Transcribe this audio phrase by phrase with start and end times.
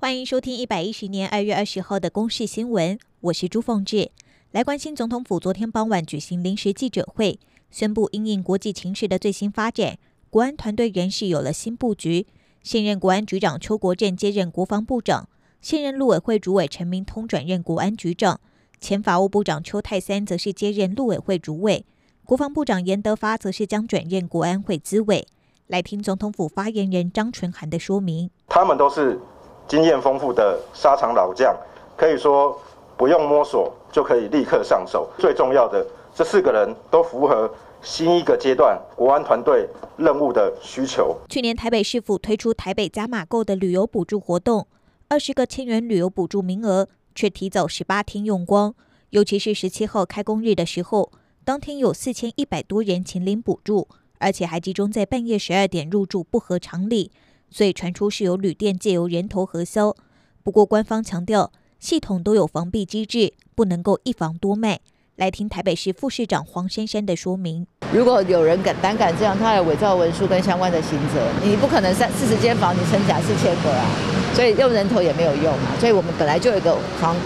[0.00, 4.12] 欢迎收听一百一十年二月二十号的公视新闻，我是朱凤志。
[4.52, 9.98] 来关心总统府昨天傍晚举行临时记者会，宣布因应国际情势的最新发展，
[10.30, 12.28] 国安团队人事有了新布局。
[12.62, 15.28] 现任国安局长邱国正接任国防部长，
[15.60, 18.40] 现任陆委会主委陈明通转任国安局长，
[18.80, 21.84] 前法务部长邱泰三则是接任陆委会主委，
[22.24, 25.26] 国防部长严德发则是将转任国安会资委。
[25.66, 29.20] 来听总统府发言人张纯涵的说明，他们都是。
[29.68, 31.54] 经验丰富的沙场老将，
[31.94, 32.58] 可以说
[32.96, 35.08] 不用摸索就可以立刻上手。
[35.18, 37.48] 最重要的，这四个人都符合
[37.82, 39.68] 新一个阶段国安团队
[39.98, 41.14] 任务的需求。
[41.28, 44.66] 去年台北市府推出台北加码购的旅游补助活动，
[45.08, 48.74] 二十个千元旅游补助名额却提早十八天用光。
[49.10, 51.12] 尤其是十七号开工日的时候，
[51.44, 53.86] 当天有四千一百多人请领补助，
[54.18, 57.10] 而且还集中在半夜十二点入住，不合常理。
[57.50, 59.94] 所以传出是由旅店借由人头核销，
[60.42, 64.80] 不过官方强调系统都有防弊机制，不能够一房多卖。
[65.16, 73.84] 来听台北市副市长黄珊珊的说明：如果有人敢胆敢这样，他有伪造文书跟相关的刑责，你不可能三四十间房你成假四千个啊，
[74.32, 75.76] 所以用人头也没有用啊。
[75.80, 77.16] 所以我们本来就有一个防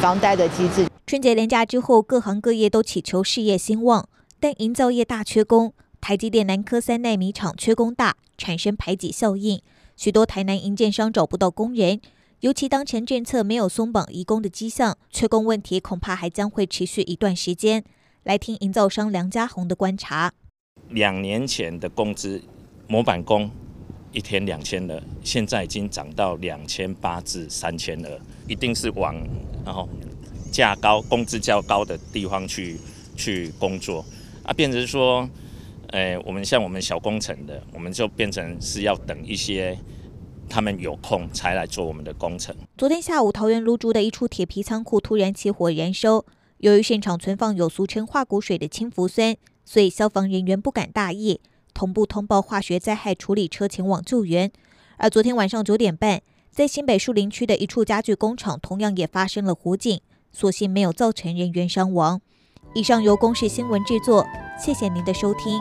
[0.00, 0.88] 防呆的机制。
[1.06, 4.08] 春节连假之后，各行各业都祈求事业兴旺，
[4.40, 5.72] 但营造业大缺工。
[6.00, 9.60] 台积电南科三奈米厂缺工大，产生排挤效应，
[9.96, 12.00] 许多台南营建商找不到工人。
[12.40, 17.82] 尤其当前政策没有松绑移工的迹象，缺工问题恐怕还将会持续一段时间。
[18.24, 20.32] 来听营造商梁家宏的观察：
[20.90, 22.42] 两年前的工资，
[22.86, 23.50] 模板工
[24.12, 29.16] 一天两千二，现在已经涨到两千八至三千二，一定是往
[29.64, 29.88] 然后
[30.52, 32.78] 价高、工资较高的地方去
[33.16, 34.04] 去工作
[34.42, 35.26] 啊，变成说。
[35.92, 39.78] 诶，我们像我们小工程的，我们就变成是要等一些
[40.48, 42.54] 他们有空才来做我们的工程。
[42.76, 46.24] 昨天下午，桃园芦竹的一处铁皮仓库突然起火燃烧，
[46.58, 51.40] 由于现场存放有俗称化骨水的氢氟酸，所以消防人员不敢大意，
[51.74, 54.50] 同步通报化学灾害处理车前往救援。
[54.96, 60.00] 而昨天晚上九点半，在新北树林区的一处家具工厂，同样也发生了火警，
[60.32, 62.20] 所幸没有造成人员伤亡。
[62.76, 64.26] 以上由公视新闻制作。
[64.62, 65.58] 谢谢您的收听。